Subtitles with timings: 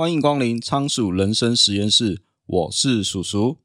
[0.00, 3.58] 欢迎光临仓鼠人生实验室，我是鼠鼠。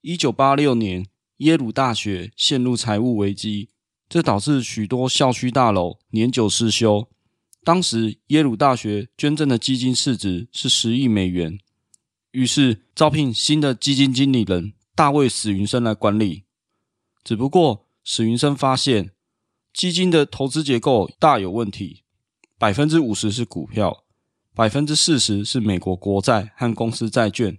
[0.00, 1.04] 一九八六年，
[1.38, 3.70] 耶鲁大学陷入财务危机，
[4.08, 7.08] 这导致许多校区大楼年久失修。
[7.64, 11.58] 当时，耶鲁大学捐赠的基金市值是十亿美元，
[12.30, 16.44] 于是招聘新的基金经理人大卫·史云生来管理。
[17.24, 19.12] 只不过，史云生发现
[19.72, 22.02] 基金的投资结构大有问题，
[22.58, 24.04] 百分之五十是股票，
[24.54, 27.58] 百分之四十是美国国债和公司债券。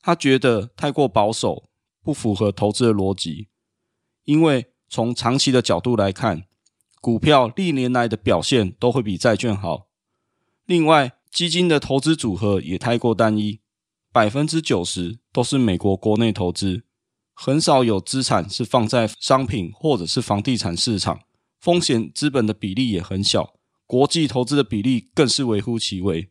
[0.00, 1.68] 他觉得太过保守，
[2.02, 3.48] 不符合投资的逻辑。
[4.24, 6.44] 因为从长期的角度来看，
[7.00, 9.88] 股票历年来的表现都会比债券好。
[10.64, 13.60] 另外，基金的投资组合也太过单一，
[14.12, 16.84] 百分之九十都是美国国内投资。
[17.34, 21.22] 很少有资产是放在商品或者是房地产市场，
[21.58, 23.54] 风险资本的比例也很小，
[23.86, 26.30] 国际投资的比例更是微乎其微。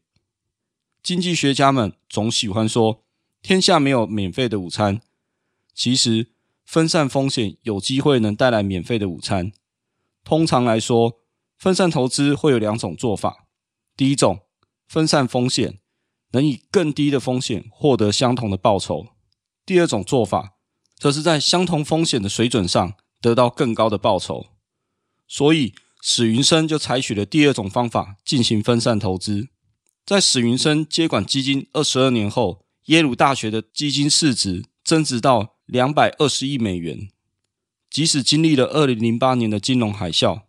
[1.03, 3.03] 经济学家们总喜欢说
[3.41, 5.01] “天下没有免费的午餐”，
[5.73, 6.31] 其实
[6.63, 9.51] 分散风险有机会能带来免费的午餐。
[10.23, 11.19] 通常来说，
[11.57, 13.47] 分散投资会有两种做法：
[13.97, 14.41] 第一种，
[14.87, 15.79] 分散风险，
[16.33, 19.07] 能以更低的风险获得相同的报酬；
[19.65, 20.59] 第二种做法。
[21.01, 24.49] 则是在相同风险的水准上得到更高的报酬，
[25.27, 29.47] 所以史云生就采取了第二种方法进行分散投资。
[30.05, 37.09] 在史云生接管基金二十二年后，耶鲁大学的基金市值增值到两百二十亿美元。
[37.89, 40.43] 即使经历了二零零八年的金融海啸，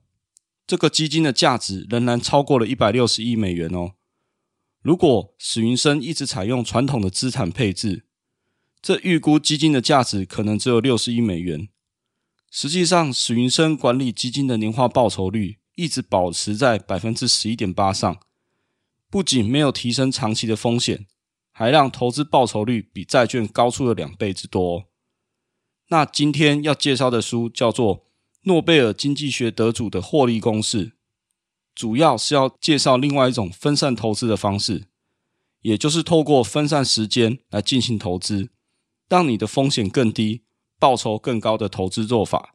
[0.67, 3.92] 这个基金的价值仍然超过了一百六十亿美元哦。
[4.83, 8.05] 如果史云生一直采用传统的资产配置，
[8.83, 11.69] 这预估基金的价值可能只有六十亿美元。
[12.50, 18.19] 实际上，史云生管理基金的年化报酬率一直保持在百分之十一点八上，
[19.08, 21.07] 不仅没有提升长期的风险，
[21.52, 24.89] 还让投资报酬率比债券高出了两倍之多。
[25.89, 27.98] 那今天要介绍的书叫做
[28.42, 30.86] 《诺贝尔经济学得主的获利公式》，
[31.74, 34.89] 主要是要介绍另外一种分散投资的方式，
[35.61, 38.51] 也就是透过分散时间来进行投资。
[39.12, 40.40] 让你的风险更低、
[40.78, 42.55] 报酬更高的投资做法，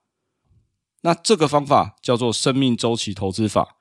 [1.02, 3.78] 那这个方法叫做生命周期投资法，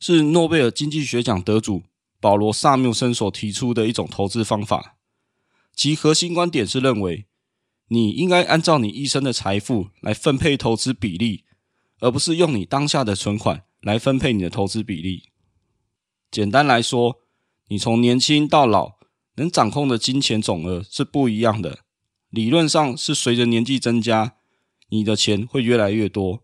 [0.00, 1.84] 是诺贝尔经济学奖得主
[2.18, 4.96] 保罗·萨缪森所提出的一种投资方法。
[5.76, 7.28] 其核心观点是认为，
[7.86, 11.44] 你应该按照你一生的财富来分配投资比例，
[12.00, 15.30] 而不是用你当下的存款来分配你的投资比例。
[16.32, 17.20] 简单来说，
[17.68, 18.96] 你从年轻到老，
[19.36, 21.80] 能掌控的金钱总额是不一样的，
[22.30, 24.34] 理论上是随着年纪增加，
[24.90, 26.42] 你的钱会越来越多。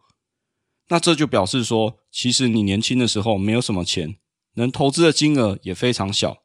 [0.88, 4.16] 那这就表示说，其实你年轻的时候没有什么钱，
[4.54, 6.42] 能投资的金额也非常小。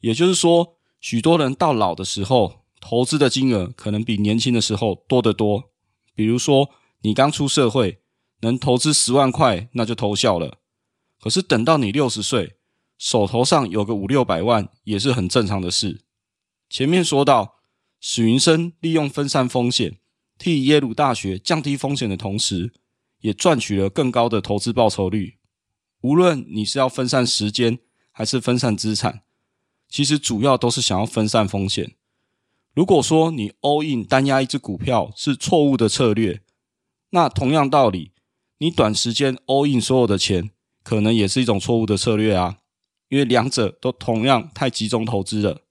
[0.00, 5.70] 也就是说，许多人到老的时候，投资的金额可能比年轻的时候多得多。
[6.14, 6.70] 比如说，
[7.02, 8.00] 你刚出社会，
[8.40, 10.58] 能投资十万块，那就偷笑了。
[11.20, 12.56] 可是等到你六十岁，
[13.00, 16.02] 手头上有个五六百万也是很正常的事。
[16.68, 17.56] 前面说到，
[17.98, 19.98] 史云生利用分散风险，
[20.36, 22.74] 替耶鲁大学降低风险的同时，
[23.20, 25.38] 也赚取了更高的投资报酬率。
[26.02, 27.78] 无论你是要分散时间
[28.10, 29.22] 还是分散资产，
[29.88, 31.96] 其实主要都是想要分散风险。
[32.74, 36.42] 如果说你 all in 单押一只股票是错误的策略，
[37.12, 38.12] 那同样道理，
[38.58, 40.50] 你短时间 all in 所有的钱，
[40.82, 42.58] 可能也是一种错误的策略啊。
[43.10, 45.66] 因为两者都同样太集中投资了。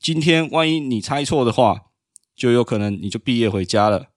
[0.00, 1.92] 今天万一你猜错的话，
[2.34, 4.08] 就有可能你就毕业回家了。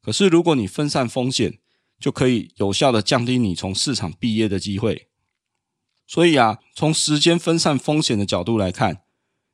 [0.00, 1.58] 可是如果你分散风险，
[1.98, 5.08] 就可以有效的降低你从市场毕业的机会。
[6.06, 9.02] 所以啊，从时间分散风险的角度来看，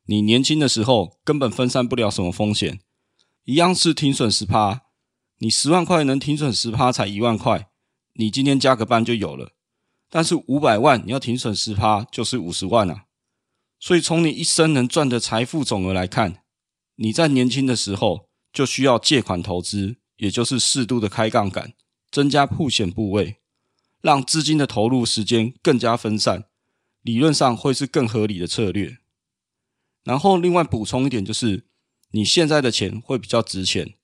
[0.05, 2.81] 你年轻的时候根本分散不了什么风险，
[3.45, 4.83] 一样是停损十趴。
[5.39, 7.71] 你十万块能停损十趴才一万块，
[8.13, 9.53] 你今天加个班就有了。
[10.15, 13.07] 但是五百万你要停损十趴就是五十万啊，
[13.81, 16.43] 所以从你一生能赚的财富总额来看，
[16.97, 21.73] 你在年轻的时候就需要借款投资，也就是适度的开杠杆，
[22.11, 23.39] 增加铺险部位，
[24.03, 26.45] 让资金的投入时间更加分散，
[27.01, 28.99] 理论上会是更合理的策略。
[30.05, 31.65] 然后另外补充一点就是，
[32.11, 33.95] 你现在的钱会比较值钱，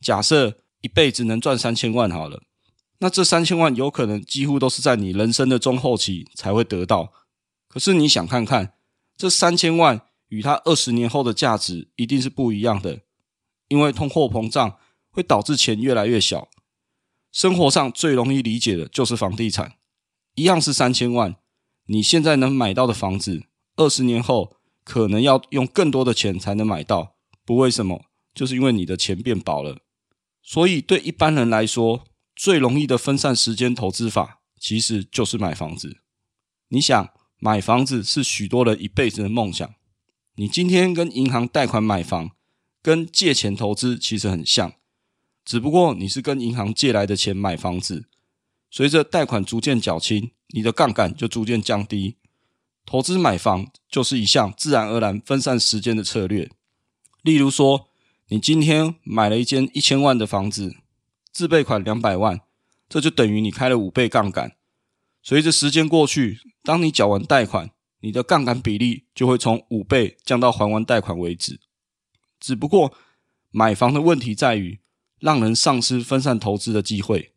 [0.00, 2.44] 假设一辈子能赚三千万好了。
[3.04, 7.12] 那这三千万有可能几乎都是在你人生的中后期才会得到，
[7.68, 8.78] 可是你想看看，
[9.14, 13.00] 这三千万与它二十年后的价值一定是不一样的，
[13.68, 14.78] 因为通货膨胀
[15.10, 16.48] 会导致钱越来越小。
[17.30, 19.74] 生活上最容易理解的就是房地产，
[20.36, 21.36] 一样是三千万，
[21.88, 23.42] 你现在能买到的房子，
[23.76, 27.16] 二十年后可能要用更多的钱才能买到。
[27.44, 29.80] 不为什么，就是因为你的钱变薄了。
[30.42, 35.98] 所以对一般人来说，最容易的分散时间投资法，其实就是买房子。
[36.68, 39.74] 你想，买房子是许多人一辈子的梦想。
[40.36, 42.32] 你今天跟银行贷款买房，
[42.82, 44.72] 跟借钱投资其实很像，
[45.44, 48.08] 只不过你是跟银行借来的钱买房子，
[48.70, 52.16] 随着贷款逐渐缴清，你的杠杆就逐渐降低。
[52.84, 56.50] 投资买房就是一项自然而然分散时间的策略。
[57.22, 57.88] 例如说，
[58.28, 60.76] 你今天买了一间一千万的房子，
[61.34, 62.42] 自备款两百万，
[62.88, 64.52] 这就等于你开了五倍杠杆。
[65.20, 67.72] 随着时间过去，当你缴完贷款，
[68.02, 71.58] 你的杠杆比例就会从五倍降到还完贷款为止。
[72.38, 72.94] 只不过
[73.50, 74.78] 买房的问题在于，
[75.18, 77.32] 让人丧失分散投资的机会。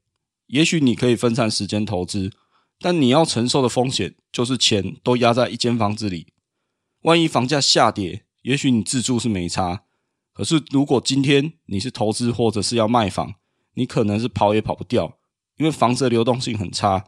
[0.45, 2.31] 也许你可以分散时间投资，
[2.79, 6.27] 但你要承受的风险就是钱都压在一间房子里。
[7.01, 9.85] 万一房价下跌，也许你自住是没差。
[10.33, 13.33] 可是如果今天你是投资或者是要卖房，
[13.77, 15.19] 你可能是跑也跑不掉，
[15.57, 17.06] 因为房子的流动性很差。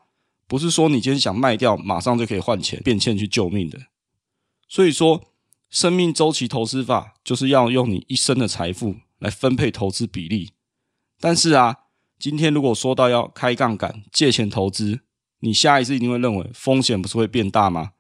[0.47, 3.79] 不是说你今天想卖掉，马上就可以换钱变现去救命的。
[4.67, 5.23] 所以说，
[5.71, 10.51] 生命周期投资法就是要用你一生的财富来分配投资比例。
[11.19, 11.75] 但是啊，
[12.19, 14.99] 今天如果说到要开杠杆借钱投资，
[15.39, 17.93] 你下一次一定会认为风险不是会变大吗？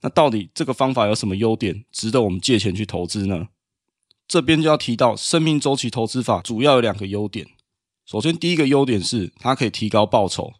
[0.00, 3.46] 那到底这个方法有什么优点，值得我们借钱去投资呢？
[4.26, 7.46] 这边就要提到生命周期投资法主要有两个优点。
[8.04, 10.52] 首先，第一个优点是它可以提高报酬。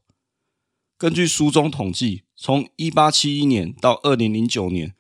[0.96, 4.94] 根据书中统计，从一八七一年到二零零九年，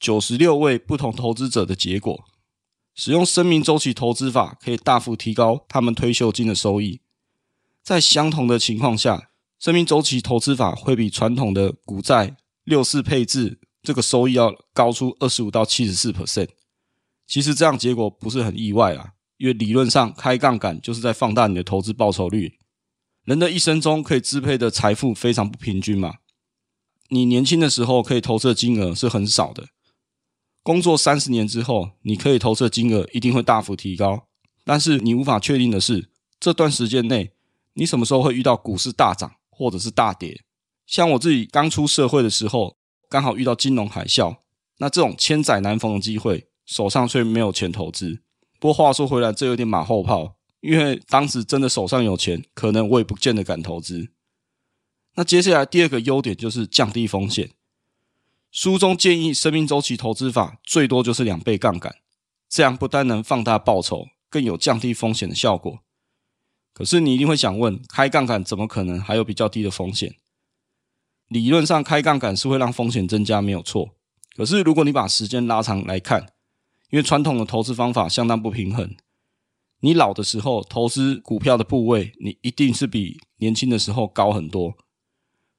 [0.00, 2.24] 九十六位不同投资者的结果，
[2.94, 7.00] 使用生命周期投资法可以大幅提高他们退休金的收益。
[7.82, 16.48] 在相同的情况下，生命周期投资法会比传统的股债六四配置这个收益要高出二十五到七十四 percent。
[17.26, 19.12] 其实这样结果不是很意外啊，
[19.42, 22.60] 因为理论上开杠杆就是在放大你的投资报酬率。
[23.24, 26.18] 人的一生中可以支配的财富非常不平均嘛。
[27.08, 29.66] 你年轻的时候可以投资的金额是很少的，
[30.62, 34.28] 工作三十年之后，你可以投资的金额一定会大幅提高。
[34.64, 37.32] 但是你无法确定的是，这段时间内
[37.74, 40.44] 你什么时候会遇到股市大涨或者是大跌。
[40.86, 42.76] 像我自己刚出社会的时候，
[43.08, 44.36] 刚好遇到金融海啸，
[44.78, 48.22] 那这种千载难逢的机会，手上却没有钱投资。
[48.62, 50.36] 不过话说回来，这有点马后炮。
[50.60, 54.12] 因为当时真的手上有钱，可能我也不见得敢投资。
[55.16, 57.50] 那接下来第二个优点就是降低风险。
[58.52, 61.96] 书中建议生命周期投资法最多就是两倍杠杆，
[62.48, 65.80] 这样不单能放大报酬，更有降低风险的效果。
[66.72, 70.14] 可是你一定会想问，开杠杆怎么可能还有比较低的风险？
[71.26, 73.96] 理论上开杠杆是会让风险增加，没有错。
[74.36, 76.28] 可是如果你把时间拉长来看，
[76.92, 78.94] 因为传统的投资方法相当不平衡。
[79.80, 84.74] 你老的时候投资股票的部位，你一定是比年轻的时候高很多。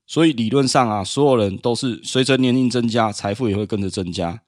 [0.05, 4.43] 所以理论上啊，所有人都是随着年龄增加，财富也会跟着增加。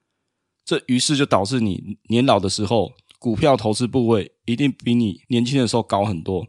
[0.63, 6.47] 这于是就导致你年老的时候，股票投资部位一定比你年轻的时候高很多。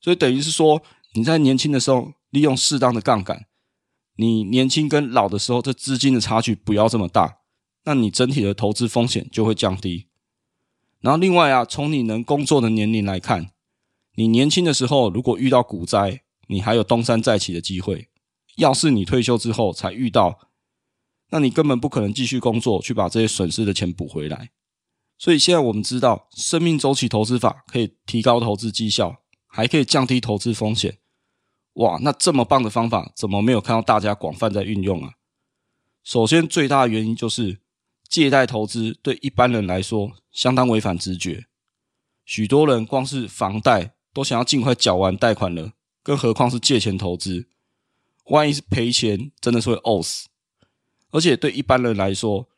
[0.00, 3.44] 所以等于是说，你在年轻的时候利用适当的杠杆，
[4.16, 7.39] 你年轻跟老的时候这资金的差距不要这么大，
[7.84, 10.08] 那你整体的投资风险就会降低。
[11.00, 13.52] 然后另外啊，从你能工作的年龄来看，
[14.16, 18.08] 你年轻的时候如果遇到股灾，你还有东山再起的机会。
[18.56, 20.50] 要是你退休之后才遇到，
[21.30, 24.50] 那你根本不可能继续工作去把这些损失的钱补回来。
[25.16, 30.98] 所以现在我们知道，生命周期投资法可以提高投资绩效，还可以降低投资风险。
[31.74, 35.14] 哇，那这么棒的方法，怎么没有看到大家广泛在运用啊？
[36.04, 37.60] 首先，最大的原因就是。
[38.10, 41.46] 借贷投资对一般人来说相当违反直觉，
[42.24, 47.48] 许多人光是房贷都想要尽快缴完贷款了，更何况是借钱投资？
[48.24, 50.28] 万一是赔钱，真的是会呕死。
[51.12, 52.48] 而且对一般人来说，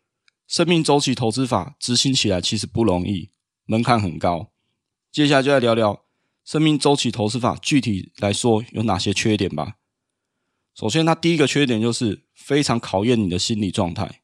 [0.46, 3.30] 生命周期投资法执行起来其实不容易，
[3.66, 4.52] 门槛很高。
[5.10, 6.04] 接下来就来聊聊
[6.42, 9.76] 生命周期投资法具体来说有哪些缺点吧。
[10.74, 14.21] 首先，它第一个缺点就是非常考验你的心理状态。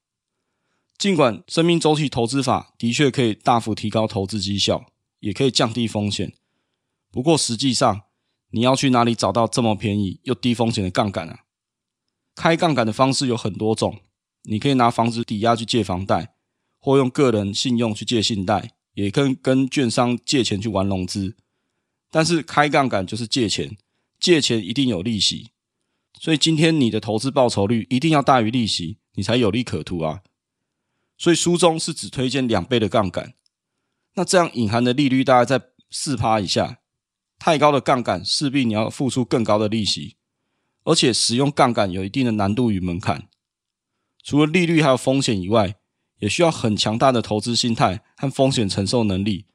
[0.98, 4.86] 尽管生命周期投资法的确可以大幅提高投资绩效，
[5.20, 6.34] 也可以降低风险，
[7.12, 8.02] 不过实际上
[8.50, 11.44] 你要去哪里找到这么便宜又低风险的杠杆啊？
[12.34, 14.00] 开杠杆的方式有很多种，
[14.42, 16.34] 你可以拿房子抵押去借房贷，
[16.80, 21.36] 或用个人信用去借信贷，也可以跟券商借钱去玩融资。
[22.10, 23.76] 但是开杠杆就是借钱，
[24.18, 25.50] 借钱一定有利息，
[26.18, 30.22] 所以今天你的投资报酬率一定要大于利息，你才有利可图啊。
[31.18, 33.34] 所以书中是只推荐两倍的杠杆，
[34.14, 36.78] 那这样隐含的利率大概在四趴以下，
[37.38, 40.16] 太高的杠杆势必你要付出更高的利息，
[40.84, 43.28] 而且使用杠杆有一定的难度与门槛，
[44.22, 45.74] 除了利率还有风险以外，
[46.20, 49.46] 也需要很强大的投资心态和风险承受能力。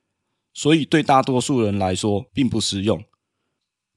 [0.53, 3.03] 所以对大多数人来说并不实用，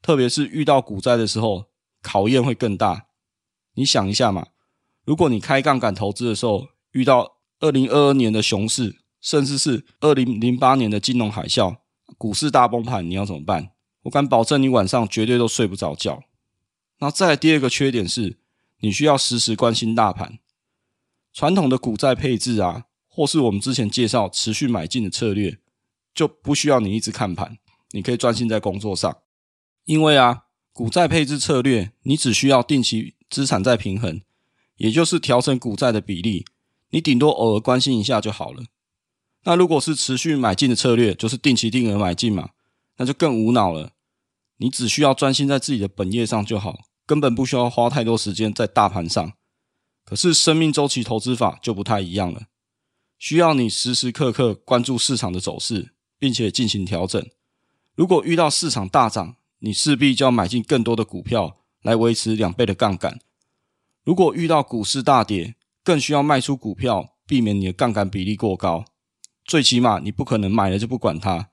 [0.01, 1.67] 特别是遇到股灾的时候，
[2.01, 3.09] 考验会更大。
[3.75, 4.47] 你想一下嘛，
[5.05, 11.79] 如果你开杠杆投资的时候遇到二零二二年的熊市，甚至是二零零八年的金融海啸，
[12.19, 13.71] 股市大崩盘，你要怎么办？
[14.03, 16.23] 我敢保证你晚上绝对都睡不着觉。
[17.01, 18.39] 那再第二个缺点是，
[18.81, 20.39] 你需要时时关心大盘。
[21.33, 25.59] 传统的股债配置啊，或是我们之前介绍持续买进的策略。
[26.15, 27.59] 就不需要你一直看盘，
[27.91, 29.19] 你可以专心在工作上。
[29.85, 34.23] 因为啊，股债配置策略，你只需要定期资产再平衡，
[34.77, 36.47] 也就是调整股债的比例，
[36.91, 38.65] 你顶多偶尔关心一下就好了。
[39.45, 42.51] 那如果是持续买进的策略，就是定期定额买进嘛，
[42.97, 43.93] 那就更无脑了。
[44.59, 49.33] 你只需要专心在自己的本业上就好，根本不需要花太多时间在大盘上。
[50.05, 52.47] 可是生命周期投资法就不太一样了，
[53.19, 55.93] 需要你时时刻刻关注市场的走势。
[56.19, 57.23] 并且进行调整。
[57.95, 63.21] 如果遇到市场大涨，你势必就要买进更多的股票来维持两倍的杠杆。
[64.03, 68.85] 如果遇到股市大跌，更需要卖出股票，避免你的杠杆比例过高。
[69.45, 71.51] 最起码你不可能买了就不管它。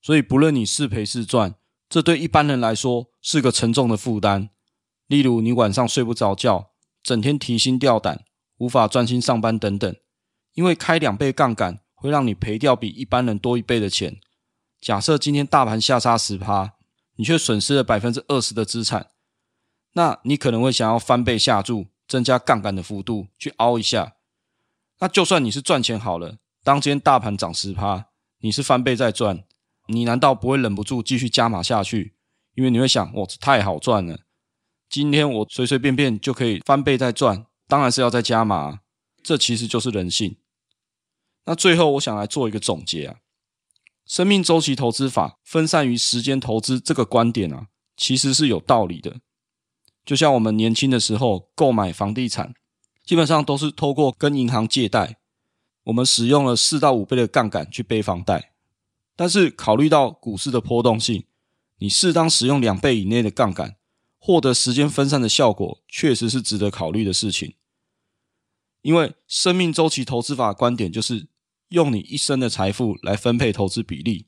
[0.00, 1.54] 所以不论你是赔是赚，
[1.90, 4.48] 这对一般人来说是个沉重的负担。
[5.06, 6.70] 例如你晚上睡不着觉，
[7.02, 8.24] 整天提心吊胆，
[8.56, 9.94] 无法专心上班等等。
[10.54, 11.80] 因为开两倍杠杆。
[12.00, 14.20] 会让你赔掉比一般人多一倍的钱。
[14.80, 16.74] 假设今天大盘下杀十趴，
[17.16, 19.08] 你却损失了百分之二十的资产，
[19.94, 24.16] 那你可能会想要翻倍下注，增加杠杆的幅度去凹一下。
[24.98, 28.06] 那就算你是赚钱好了，当今天大盘涨十趴，
[28.40, 29.44] 你是翻倍在赚，
[29.86, 32.16] 你难道不会忍不住继续加码下去？
[32.54, 34.22] 因为你会想，哇，这太好赚了，
[34.90, 38.80] 今天我随随便便就可以翻倍在赚，当然是要再加码。
[39.22, 40.38] 这其实就是人性。
[41.44, 43.16] 那最后，我想来做一个总结啊。
[44.06, 49.20] 生命周期投资法分散于时间投资这个观点啊，其实是有道理的。
[50.08, 52.54] 就像我们年轻的时候购买房地产，
[53.04, 55.18] 基本上都是透过跟银行借贷，
[55.84, 58.54] 我们使用了四到五倍的杠杆去背房贷。
[59.14, 61.26] 但是考虑到股市的波动性，
[61.80, 63.76] 你适当使用两倍以内的杠杆，
[64.18, 67.56] 获得时间分散的效果，确实是值得考虑的事情。
[68.80, 71.28] 因为生命周期投资法观点就是。
[71.70, 74.24] 用你一生的财富来分配投资比例，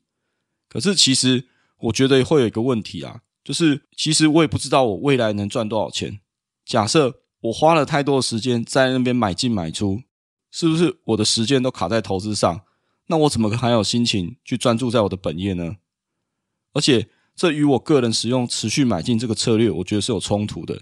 [0.69, 1.47] 可是其实
[1.79, 6.19] 我觉得会有一个问题啊，就是其实我也不知道我未来能赚多少钱。
[6.65, 10.01] 假设我花了太多的时间在那边买进买出，
[10.51, 12.61] 是不是我的时间都卡在投资上？
[13.07, 15.77] 那我怎么还有心情去专注在我的本业呢？
[16.73, 20.81] 而且这与我个人使用持续买进这个策略，我觉得是有冲突的，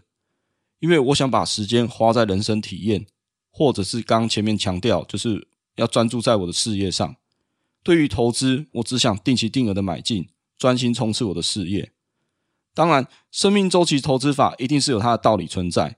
[0.79, 3.05] 因为我想把时间花在人生体验，
[3.51, 5.47] 或者是刚前面强调就是。
[5.75, 7.15] 要专注在我的事业上。
[7.83, 11.93] 对于投资，我只想定期定额的买进，专心冲刺我的事业。
[12.79, 15.97] 当然，生命周期投资法一定是有它的道理存在。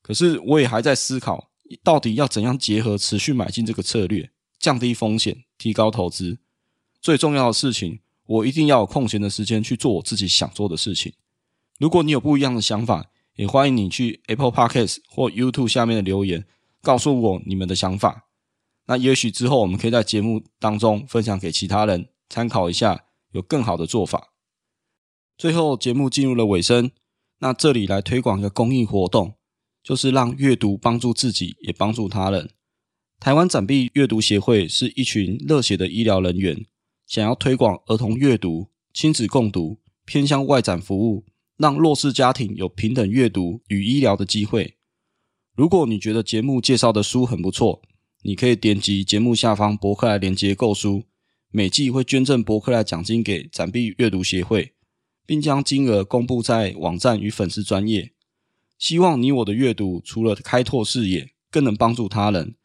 [0.00, 1.50] 可是，我也还在思考，
[1.82, 6.38] 到底要怎样结合持续买进这个策略，降低风险，提高投资。
[7.02, 11.12] 最重要的事情，我一定要有空闲的时间去做我自己想做的事情。
[11.78, 16.46] 如果你有不一样的想法，也欢迎你去 Apple Podcast 或 YouTube 下面的留言，
[16.80, 18.24] 告诉我你们的想法。
[18.86, 24.30] 那也许之后我们可以在节目当中分享给其他人参考一下，有更好的做法。
[25.36, 26.90] 最后节目进入了尾声，
[27.40, 29.34] 那这里来推广一个公益活动，
[29.82, 32.50] 就是让阅读帮助自己，也帮助他人。
[33.18, 36.64] 台湾展臂阅读协会是一群热血的医疗人员，
[37.06, 41.24] 想要推广儿童阅读、亲子共读、偏向外展服务，
[41.56, 44.76] 让弱势家庭有平等阅读与医疗的机会。
[45.56, 47.82] 如果你觉得节目介绍的书很不错，
[48.22, 51.04] 你可以点击节目下方博客来连接购书，
[51.50, 54.73] 每季会捐赠博客来奖金给展臂阅读协会，
[55.26, 58.12] 并将金额公布在网站与粉丝专业。
[58.78, 62.56] 希望你我的阅读除了开拓视野，更能帮助他人，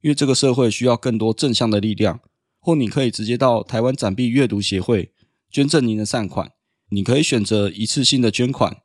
[0.00, 2.20] 因为这个社会需要更多正向的力量。
[2.58, 5.12] 或你可以直接到台湾展币阅读协会
[5.50, 6.52] 捐赠您的善款，
[6.90, 8.82] 你可以选择一次性的捐款，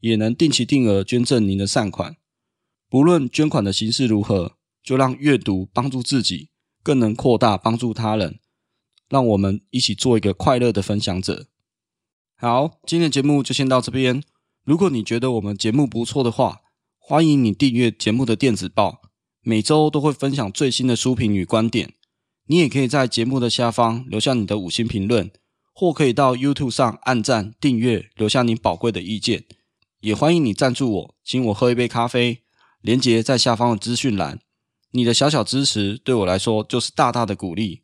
[0.00, 2.16] 也能定期定额捐赠您的善款。
[2.88, 4.56] 不论捐款的形式如何。
[4.82, 6.48] 就让阅读帮助自己，
[6.82, 8.40] 更能扩大帮助他人。
[9.10, 11.49] 让我们一起做一个快乐的分享者。
[12.42, 14.22] 好，今天的节目就先到这边。
[14.64, 16.62] 如果你觉得我们节目不错的话，
[16.98, 19.02] 欢迎你订阅节目的电子报，
[19.42, 21.92] 每周都会分享最新的书评与观点。
[22.46, 25.30] 你也可以在节目的下方留下你的五星评论，
[25.74, 29.44] 或可以到 YouTube 上按赞、订阅，留下你宝贵的意见。
[30.00, 32.38] 也欢迎你赞助我，请我喝一杯咖啡，
[32.80, 34.40] 连结在下方的资讯栏。
[34.92, 37.82] 你的小小支持对我来说就是大大的鼓励。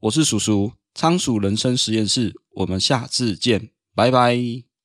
[0.00, 4.75] 我是叔叔，仓鼠人生实验室，我们下次见，拜拜。